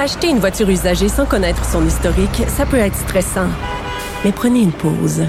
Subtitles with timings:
[0.00, 3.48] Acheter une voiture usagée sans connaître son historique, ça peut être stressant.
[4.24, 5.24] Mais prenez une pause.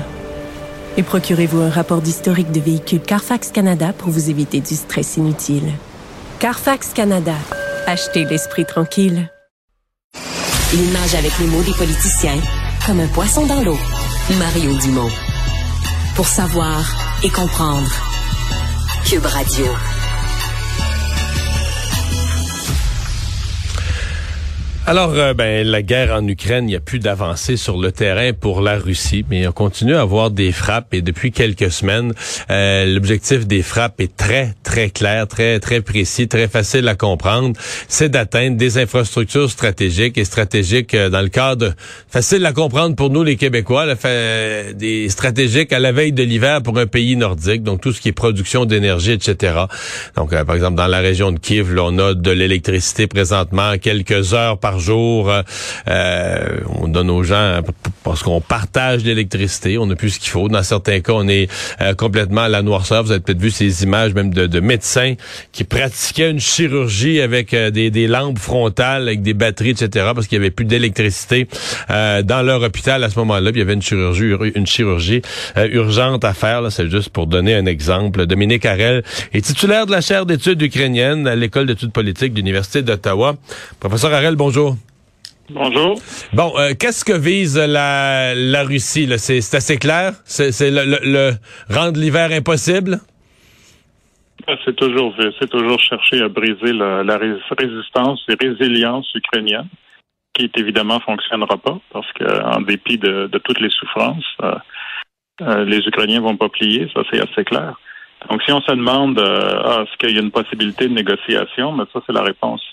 [0.96, 5.74] Et procurez-vous un rapport d'historique de véhicule Carfax Canada pour vous éviter du stress inutile.
[6.40, 7.36] Carfax Canada.
[7.86, 9.30] Achetez l'esprit tranquille.
[10.74, 12.40] Il nage avec les mots des politiciens
[12.86, 13.78] comme un poisson dans l'eau.
[14.40, 15.12] Mario Dumont.
[16.16, 16.82] Pour savoir
[17.26, 17.92] et comprendre.
[19.04, 19.66] Cube Radio.
[24.88, 28.34] Alors, euh, ben, la guerre en Ukraine, il n'y a plus d'avancée sur le terrain
[28.34, 32.14] pour la Russie, mais on continue à avoir des frappes et depuis quelques semaines,
[32.50, 37.56] euh, l'objectif des frappes est très, très clair, très, très précis, très facile à comprendre.
[37.90, 41.76] C'est d'atteindre des infrastructures stratégiques et stratégiques euh, dans le cadre
[42.10, 43.86] facile à comprendre pour nous les Québécois,
[44.74, 48.10] des stratégiques à la veille de l'hiver pour un pays nordique, donc tout ce qui
[48.10, 49.54] est production d'énergie, etc.
[50.16, 54.34] Donc, par exemple, dans la région de Kiev, là, on a de l'électricité présentement quelques
[54.34, 55.32] heures par jour.
[55.88, 57.62] Euh, on donne aux gens
[58.04, 59.78] parce qu'on partage l'électricité.
[59.78, 60.48] On n'a plus ce qu'il faut.
[60.50, 61.50] Dans certains cas, on est
[61.82, 63.04] euh, complètement à la noirceur.
[63.04, 65.16] Vous avez peut-être vu ces images même de, de, médecins
[65.52, 70.12] qui pratiquaient une chirurgie avec euh, des, lampes frontales, avec des batteries, etc.
[70.14, 71.48] parce qu'il y avait plus d'électricité
[71.90, 73.52] dans leur hôpital à ce moment-là.
[73.54, 75.22] Il y avait une chirurgie, une chirurgie
[75.56, 76.72] urgente à faire.
[76.72, 78.26] C'est juste pour donner un exemple.
[78.26, 82.82] Dominique Harel est titulaire de la chaire d'études ukrainiennes à l'école d'études politiques de l'Université
[82.82, 83.36] d'Ottawa.
[83.80, 84.61] Professeur Harel, bonjour.
[85.54, 85.96] Bonjour.
[86.32, 89.08] Bon, euh, qu'est-ce que vise la, la Russie?
[89.18, 90.14] C'est assez clair?
[90.24, 91.32] C'est le, le, le,
[91.70, 93.00] rendre l'hiver impossible?
[94.66, 99.68] C'est toujours, c'est toujours chercher à briser la, la résistance et résilience ukrainienne,
[100.34, 104.56] qui évidemment fonctionnera pas, parce qu'en dépit de, de, toutes les souffrances, euh,
[105.42, 107.76] euh, les Ukrainiens vont pas plier, ça c'est assez clair.
[108.30, 111.84] Donc si on se demande ah, est-ce qu'il y a une possibilité de négociation, mais
[111.92, 112.64] ça c'est la réponse,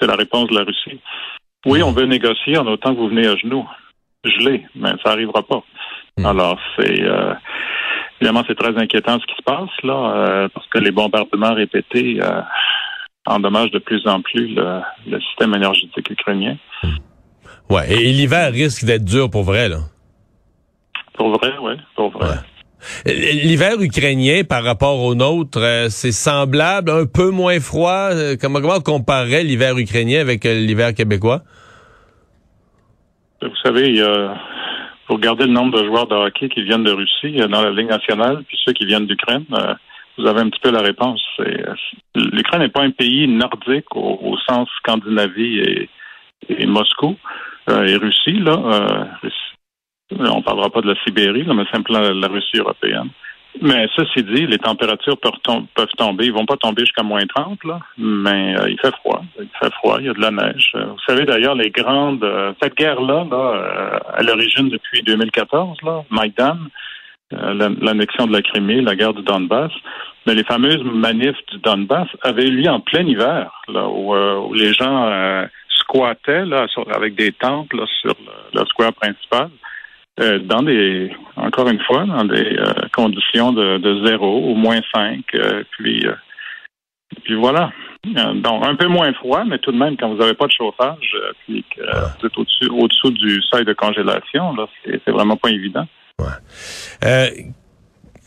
[0.00, 1.00] c'est la réponse de la Russie.
[1.66, 3.66] Oui, on veut négocier en autant que vous venez à genoux.
[4.24, 5.62] Gelé, mais ça n'arrivera pas.
[6.18, 6.26] Hmm.
[6.26, 7.32] Alors, c'est euh,
[8.20, 12.18] évidemment c'est très inquiétant ce qui se passe là, euh, parce que les bombardements répétés
[12.22, 12.42] euh,
[13.26, 16.56] endommagent de plus en plus le, le système énergétique ukrainien.
[17.70, 19.78] Ouais, et l'hiver risque d'être dur pour vrai là.
[21.14, 22.36] Pour vrai, oui, pour vrai.
[23.06, 28.10] L'hiver ukrainien par rapport au nôtre, c'est semblable, un peu moins froid.
[28.40, 31.42] Comment, comment on comparerait l'hiver ukrainien avec l'hiver québécois?
[33.42, 34.36] Vous savez, il y a,
[35.06, 37.88] faut regarder le nombre de joueurs de hockey qui viennent de Russie dans la Ligue
[37.88, 39.44] nationale, puis ceux qui viennent d'Ukraine.
[40.18, 41.20] vous avez un petit peu la réponse.
[42.14, 45.88] L'Ukraine n'est pas un pays nordique au, sens Scandinavie
[46.48, 47.16] et Moscou
[47.68, 48.38] et Russie.
[48.38, 49.08] Là,
[50.18, 53.10] on parlera pas de la Sibérie, là, mais simplement la Russie européenne.
[53.60, 56.26] Mais ceci dit, les températures peuvent, tomber.
[56.26, 59.22] Ils vont pas tomber jusqu'à moins 30, là, mais euh, il fait froid.
[59.38, 60.70] Il fait froid, il y a de la neige.
[60.76, 62.22] Euh, vous savez d'ailleurs, les grandes...
[62.22, 66.58] Euh, cette guerre-là, là, à l'origine depuis 2014, là, Maïdan,
[67.32, 69.72] l'annexion de la Crimée, la guerre du Donbass,
[70.26, 74.72] mais les fameuses manifs du Donbass avaient eu lieu en plein hiver, là, où, les
[74.72, 78.14] gens squattaient là, avec des tentes là, sur
[78.52, 79.50] le square principal.
[80.18, 84.80] Euh, dans des, encore une fois, dans des euh, conditions de, de, zéro au moins
[84.92, 86.04] cinq, euh, puis,
[87.24, 87.72] puis voilà.
[88.04, 91.16] Donc, un peu moins froid, mais tout de même, quand vous n'avez pas de chauffage,
[91.44, 95.86] puis que vous êtes au-dessus, au-dessous du seuil de congélation, là, c'est, vraiment pas évident.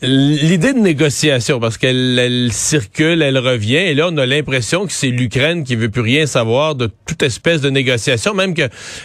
[0.06, 5.08] L'idée de négociation, parce qu'elle circule, elle revient, et là on a l'impression que c'est
[5.08, 8.62] l'Ukraine qui veut plus rien savoir de toute espèce de négociation, même que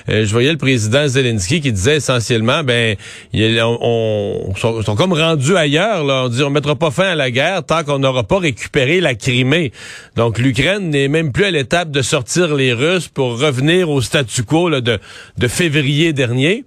[0.10, 2.96] euh, je voyais le président Zelensky qui disait essentiellement, ben,
[3.34, 7.66] on, sont, comme rendus ailleurs, là, on dit on mettra pas fin à la guerre
[7.66, 9.72] tant qu'on n'aura pas récupéré la Crimée.
[10.16, 14.44] Donc l'Ukraine n'est même plus à l'étape de sortir les Russes pour revenir au statu
[14.44, 15.00] quo de,
[15.38, 16.66] de février dernier.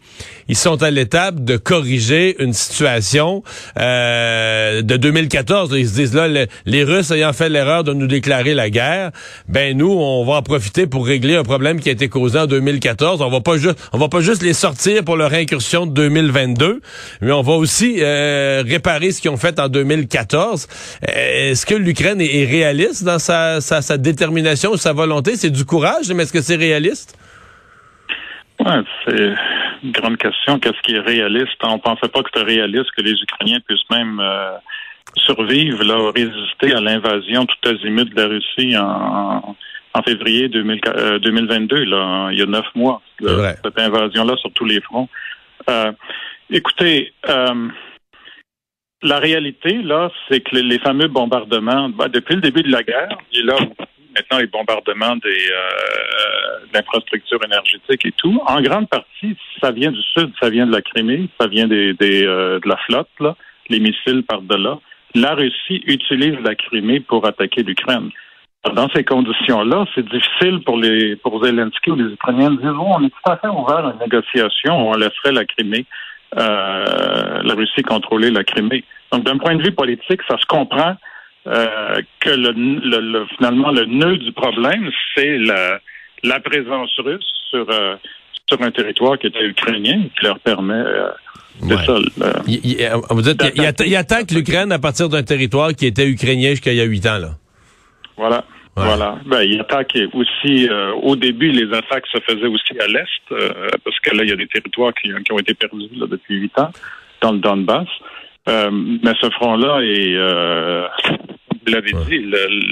[0.49, 3.43] Ils sont à l'étape de corriger une situation.
[3.79, 5.75] Euh, euh, de 2014.
[5.77, 6.29] Ils se disent là,
[6.67, 9.11] les Russes ayant fait l'erreur de nous déclarer la guerre,
[9.49, 12.47] ben nous, on va en profiter pour régler un problème qui a été causé en
[12.47, 13.23] 2014.
[13.23, 16.81] On va pas juste, on va pas juste les sortir pour leur incursion de 2022,
[17.21, 20.69] mais on va aussi euh, réparer ce qu'ils ont fait en 2014.
[21.03, 25.37] Est-ce que l'Ukraine est, réaliste dans sa, sa, sa détermination, sa volonté?
[25.37, 27.17] C'est du courage, mais est-ce que c'est réaliste?
[28.61, 29.35] Ouais, c'est
[29.85, 30.59] grande question.
[30.59, 31.57] Qu'est-ce qui est réaliste?
[31.63, 34.57] On pensait pas que c'était réaliste que les Ukrainiens puissent même euh,
[35.17, 39.57] survivre, là, résister à l'invasion tout azimut de la Russie en,
[39.95, 43.03] en février 2022, euh, là, il y a neuf mois.
[43.21, 45.09] cette invasion-là sur tous les fronts.
[45.69, 45.93] Euh,
[46.51, 47.13] écoutez,
[49.03, 53.19] la réalité, là, c'est que les, fameux bombardements, ben, depuis le début de la guerre,
[53.33, 53.57] et là,
[54.15, 60.03] maintenant les bombardements des euh, l'infrastructure énergétique et tout, en grande partie, ça vient du
[60.03, 63.37] sud, ça vient de la Crimée, ça vient des, des euh, de la flotte, là,
[63.69, 64.79] les missiles par-delà.
[65.15, 68.11] La Russie utilise la Crimée pour attaquer l'Ukraine.
[68.75, 73.05] Dans ces conditions-là, c'est difficile pour les pour Zelensky ou les Ukrainiens de dire on
[73.05, 75.85] est tout à fait ouvert à une négociation, on laisserait la Crimée,
[76.39, 78.85] euh, la Russie contrôler la Crimée.
[79.13, 80.97] Donc, d'un point de vue politique, ça se comprend
[81.47, 85.81] euh, que le, le, finalement le nœud du problème, c'est la,
[86.23, 87.97] la présence russe sur, euh,
[88.49, 91.11] sur un territoire qui était ukrainien qui leur permet euh,
[91.63, 91.77] ouais.
[91.85, 91.99] ça.
[92.47, 96.79] Il, vous dites, il, attaque l'Ukraine à partir d'un territoire qui était ukrainien jusqu'à il
[96.79, 97.19] y a huit ans.
[97.19, 97.31] Là.
[98.17, 98.45] Voilà.
[98.75, 99.19] Voilà.
[99.27, 103.45] Ben, il attaque aussi, euh, au début, les attaques se faisaient aussi à l'Est,
[103.85, 106.37] parce que là, il y a des territoires qui, qui ont été perdus là, depuis
[106.37, 106.71] huit ans
[107.21, 107.89] dans le Donbass.
[108.49, 112.31] Euh, mais ce front-là est, euh, vous l'avez dit,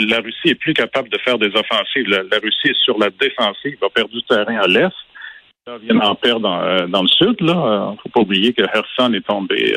[0.08, 2.08] la Russie est plus capable de faire des offensives.
[2.08, 4.90] La, Russie est sur la défensive, a perdu du terrain à l'est.
[5.67, 7.40] Là, vient d'en perdre dans, euh, dans, le sud.
[7.40, 9.75] Là, faut pas oublier que Kherson est tombé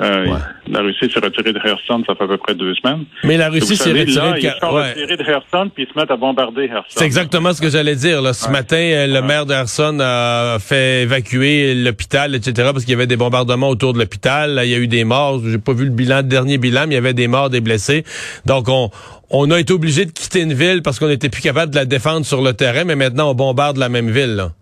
[0.00, 0.26] euh,
[0.68, 3.04] la Russie s'est retirée de Kherson, ça fait à peu près deux semaines.
[3.24, 4.38] Mais la Russie s'est retirée de...
[4.38, 6.84] Ils sont retirés de Kherson, puis ils se mettent à bombarder Kherson.
[6.88, 8.22] C'est exactement ce que j'allais dire.
[8.22, 8.32] Là.
[8.32, 12.94] Ce matin, euh, le maire de Kherson a fait évacuer l'hôpital, etc., parce qu'il y
[12.94, 14.60] avait des bombardements autour de l'hôpital.
[14.62, 15.40] Il y a eu des morts.
[15.44, 17.60] J'ai pas vu le bilan, le dernier bilan, mais il y avait des morts, des
[17.60, 18.04] blessés.
[18.46, 18.90] Donc, on,
[19.30, 21.84] on a été obligé de quitter une ville parce qu'on n'était plus capable de la
[21.84, 24.36] défendre sur le terrain, mais maintenant, on bombarde la même ville.
[24.36, 24.52] Là.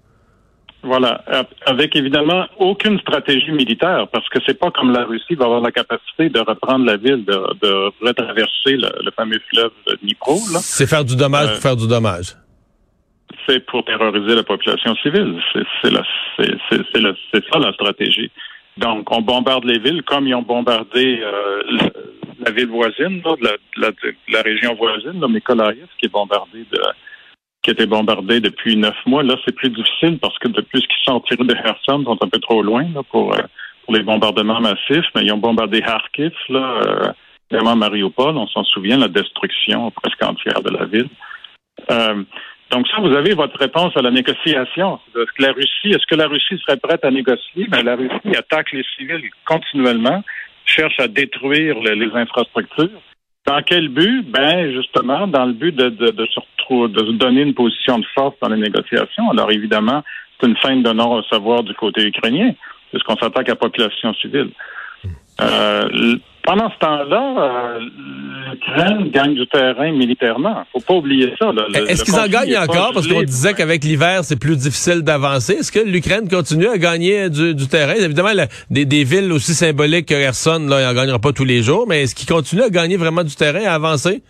[0.87, 1.25] Voilà,
[1.67, 5.73] avec évidemment aucune stratégie militaire, parce que c'est pas comme la Russie va avoir la
[5.73, 10.37] capacité de reprendre la ville, de, de retraverser le, fameux fleuve Dnipro.
[10.61, 12.37] C'est faire du dommage pour euh, faire du dommage.
[13.49, 15.41] C'est pour terroriser la population civile.
[15.53, 15.73] C'est
[17.53, 18.31] ça la stratégie.
[18.77, 21.62] Donc, on bombarde les villes comme ils ont bombardé euh,
[22.44, 23.91] la, ville voisine, la,
[24.29, 26.79] la, région voisine, là, qui est bombardée de
[27.67, 29.25] qui étaient bombardés depuis neuf mois.
[29.25, 32.39] Là, c'est plus difficile parce que depuis qu'ils sont tirés de Kherson, sont un peu
[32.39, 33.35] trop loin euh, pour
[33.89, 35.07] les bombardements massifs.
[35.17, 37.13] Mais ils ont bombardé Kharkiv, là, euh,
[37.51, 38.37] vraiment Mariupol.
[38.37, 41.09] On s'en souvient, la destruction presque entière de la ville.
[41.91, 42.23] Euh,
[42.71, 45.01] donc ça, vous avez votre réponse à la négociation.
[45.17, 47.67] Est-ce que la Russie, est-ce que la Russie serait prête à négocier?
[47.73, 50.23] Mais la Russie attaque les civils continuellement,
[50.67, 53.03] cherche à détruire les infrastructures.
[53.47, 54.23] Dans quel but?
[54.31, 58.07] Ben, justement, dans le but de, de, de, se, de se donner une position de
[58.15, 59.31] force dans les négociations.
[59.31, 60.03] Alors, évidemment,
[60.41, 62.55] c'est une fin de non-recevoir du côté ukrainien,
[62.91, 64.51] puisqu'on s'attaque à la population civile.
[65.41, 66.17] Euh,
[66.47, 67.79] pendant ce temps-là, euh,
[68.53, 70.65] l'Ukraine gagne du terrain militairement.
[70.73, 71.51] Faut pas oublier ça.
[71.89, 72.93] Est-ce qu'ils en gagnent encore?
[72.95, 75.55] Parce qu'on disait qu'avec l'hiver, c'est plus difficile d'avancer.
[75.55, 77.95] Est-ce que l'Ukraine continue à gagner du, terrain?
[77.95, 78.31] Évidemment,
[78.71, 82.05] des, villes aussi symboliques que Kherson, là, ils n'en gagneront pas tous les jours, mais
[82.05, 84.23] est-ce qu'ils continuent à gagner vraiment du terrain, à avancer?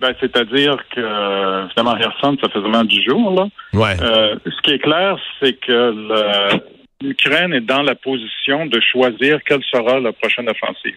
[0.00, 3.46] Ben, c'est-à-dire que, finalement, Kherson, ça fait vraiment du jour, là.
[3.72, 3.96] Ouais.
[4.02, 6.60] Euh, ce qui est clair, c'est que le,
[7.02, 10.96] l'Ukraine est dans la position de choisir quelle sera la prochaine offensive.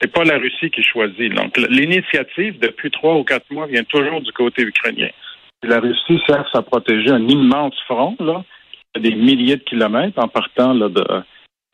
[0.00, 1.32] C'est pas la Russie qui choisit.
[1.34, 5.10] Donc, l'initiative, depuis trois ou quatre mois, vient toujours du côté ukrainien.
[5.62, 8.42] La Russie cherche à protéger un immense front, là,
[8.98, 11.04] des milliers de kilomètres, en partant là, de,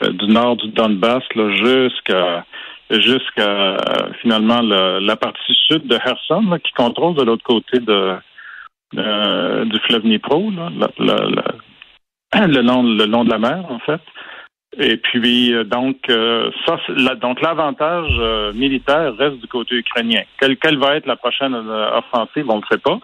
[0.03, 2.45] euh, du nord du Donbass jusqu'à
[2.91, 3.77] jusqu'à
[4.23, 8.15] finalement la partie sud de Kherson, qui contrôle de l'autre côté de,
[8.97, 11.17] euh, du fleuve Dnipro, là, la,
[12.35, 14.01] le long, le long de la mer, en fait.
[14.79, 16.79] Et puis, euh, donc, euh, ça,
[17.15, 20.23] donc l'avantage euh, militaire reste du côté ukrainien.
[20.39, 22.99] Quelle, quelle va être la prochaine offensive, on ne sait pas.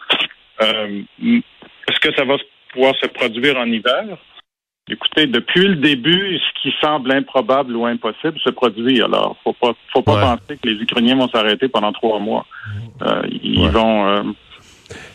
[0.61, 2.37] Est-ce que ça va
[2.73, 4.19] pouvoir se produire en hiver?
[4.91, 9.00] Écoutez, depuis le début, ce qui semble improbable ou impossible se produit.
[9.00, 12.45] Alors, faut pas, faut pas penser que les Ukrainiens vont s'arrêter pendant trois mois.
[13.31, 14.35] ils vont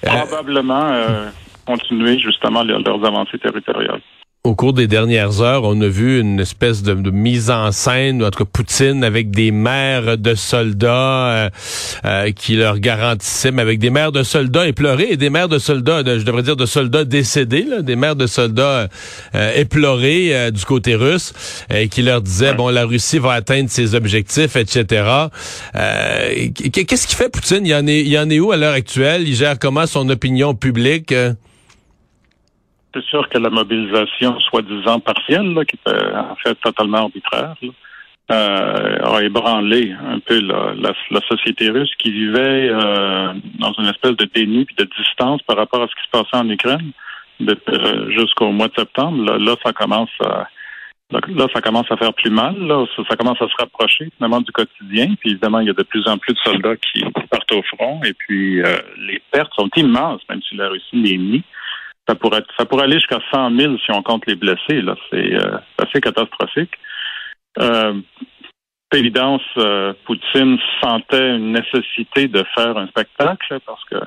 [0.02, 1.30] probablement
[1.68, 4.02] continuer justement leurs avancées territoriales.
[4.44, 8.32] au cours des dernières heures, on a vu une espèce de, mise en scène, en
[8.32, 11.50] tout cas Poutine avec des mères de soldats euh,
[12.06, 15.60] euh, qui leur garantissaient, mais avec des mères de soldats éplorés et des mères de
[15.60, 18.88] soldats, je devrais dire de soldats décédés, là, des mères de soldats
[19.36, 21.34] euh, éplorés du côté russe,
[21.70, 25.28] et qui leur disaient, bon, la Russie va atteindre ses objectifs, etc.
[25.74, 27.66] Qu'est-ce qu'il fait Poutine?
[27.66, 29.28] Il y en est, il y en est où à l'heure actuelle?
[29.28, 31.14] Il gère comment son opinion publique?
[32.98, 37.54] C'est sûr que la mobilisation soi-disant partielle, qui était en fait totalement arbitraire,
[38.32, 44.26] euh, a ébranlé un peu la, société russe qui vivait euh, dans une espèce de
[44.34, 46.92] déni puis de distance par rapport à ce qui se passait en Ukraine
[47.42, 49.38] euh, jusqu'au mois de septembre.
[49.38, 50.48] Là, ça commence à
[51.12, 52.58] là, ça commence à faire plus mal.
[52.58, 55.14] Là, ça, commence à se rapprocher finalement du quotidien.
[55.20, 58.02] Puis évidemment, il y a de plus en plus de soldats qui partent au front.
[58.04, 58.62] Et puis
[58.98, 61.44] les pertes sont immenses, même si la Russie les nie.
[62.08, 64.82] Ça pourrait, ça pourrait aller jusqu'à 100 000 si on compte les blessés.
[64.82, 66.72] Là, c'est euh, assez catastrophique.
[67.60, 67.94] Euh,
[68.94, 73.98] évidence, euh, Poutine sentait une nécessité de faire un spectacle parce que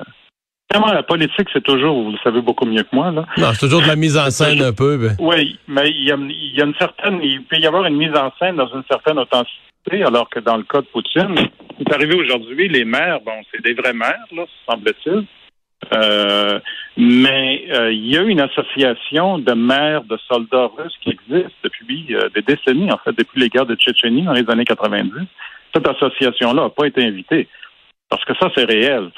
[0.71, 3.25] Vraiment, la politique, c'est toujours, vous le savez beaucoup mieux que moi, là.
[3.37, 4.95] Non, c'est toujours de la mise en scène un peu.
[4.95, 5.17] Ben.
[5.19, 7.97] Oui, mais il y, a, il y a une certaine, il peut y avoir une
[7.97, 11.35] mise en scène dans une certaine authenticité, alors que dans le cas de Poutine,
[11.77, 15.25] c'est arrivé aujourd'hui, les maires, bon, c'est des vrais maires, là, semble-t-il.
[15.93, 16.59] Euh,
[16.97, 22.07] mais euh, il y a une association de maires de soldats russes qui existe depuis
[22.11, 25.11] euh, des décennies, en fait, depuis les guerres de Tchétchénie dans les années 90.
[25.73, 27.47] Cette association-là n'a pas été invitée.
[28.09, 29.09] Parce que ça, c'est réel.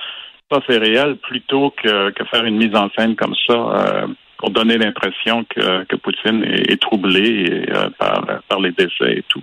[0.51, 4.05] Ça, c'est réel plutôt que, que, faire une mise en scène comme ça
[4.37, 7.65] pour donner l'impression que, que Poutine est, troublé
[7.97, 9.41] par, par les décès et tout.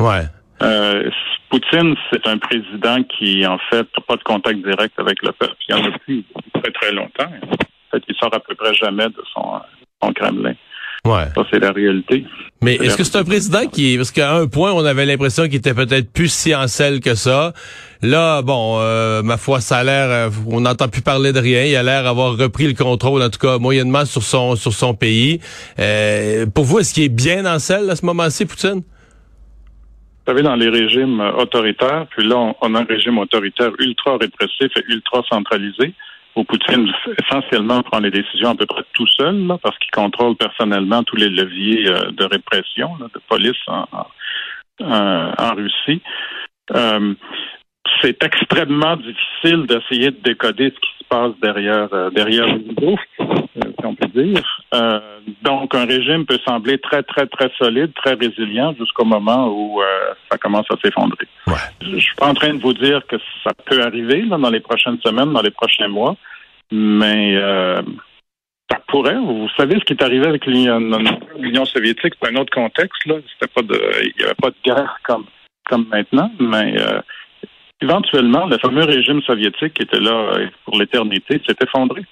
[0.00, 0.22] Ouais.
[0.62, 1.10] Euh,
[1.52, 5.54] Poutine, c'est un président qui, en fait, n'a pas de contact direct avec le peuple.
[5.68, 7.28] Il en a depuis très, très longtemps.
[7.28, 9.60] En fait, il sort à peu près jamais de son,
[10.02, 10.54] son Kremlin.
[11.04, 11.26] Ouais.
[11.34, 12.24] Ça, c'est la réalité.
[12.62, 15.56] Mais est-ce que c'est un président qui, parce qu'à un point, on avait l'impression qu'il
[15.56, 17.52] était peut-être plus si en selle que ça.
[18.00, 21.64] Là, bon, euh, ma foi, ça a l'air, euh, on n'entend plus parler de rien.
[21.64, 24.94] Il a l'air d'avoir repris le contrôle, en tout cas moyennement sur son sur son
[24.94, 25.40] pays.
[25.78, 28.82] Euh, pour vous, est-ce qu'il est bien en selle à ce moment-ci, Poutine?
[30.24, 34.70] Vous savez, dans les régimes autoritaires, puis là, on, a un régime autoritaire ultra répressif
[34.76, 35.94] et ultra centralisé,
[36.36, 36.88] où Poutine
[37.20, 41.16] essentiellement prend les décisions à peu près tout seul, là, parce qu'il contrôle personnellement tous
[41.16, 43.84] les leviers euh, de répression, de police en,
[44.80, 46.00] en, Russie.
[46.72, 47.14] Euh,
[48.00, 52.96] c'est extrêmement difficile d'essayer de décoder ce qui se passe derrière euh, derrière le rideau,
[54.14, 54.62] dire.
[54.74, 55.00] Euh,
[55.42, 59.86] donc, un régime peut sembler très, très, très solide, très résilient jusqu'au moment où euh,
[60.30, 61.26] ça commence à s'effondrer.
[61.46, 61.54] Ouais.
[61.80, 64.60] Je suis pas en train de vous dire que ça peut arriver là, dans les
[64.60, 66.16] prochaines semaines, dans les prochains mois,
[66.70, 67.82] mais euh,
[68.70, 69.16] ça pourrait.
[69.16, 73.04] Vous savez ce qui est arrivé avec l'Union soviétique, c'est un autre contexte.
[73.06, 73.16] Là.
[73.54, 75.24] Pas de, il n'y avait pas de guerre comme
[75.68, 76.74] comme maintenant, mais
[77.80, 82.02] éventuellement, le fameux régime soviétique qui était là pour l'éternité s'est effondré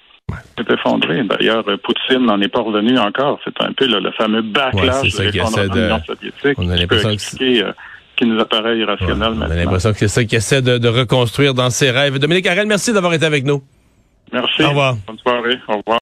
[0.57, 1.23] s'est effondré.
[1.23, 3.39] D'ailleurs, Poutine n'en est pas revenu encore.
[3.43, 7.71] C'est un peu le fameux backlash de l'effondrement de soviétique on a l'impression que euh,
[8.15, 11.53] qui nous apparaît irrationnel On a l'impression que c'est ça qu'il essaie de, de, reconstruire
[11.53, 12.19] dans ses rêves.
[12.19, 13.63] Dominique Arel, merci d'avoir été avec nous.
[14.31, 14.63] Merci.
[14.63, 14.95] Au revoir.
[15.07, 15.57] Bonne soirée.
[15.67, 15.83] Au revoir.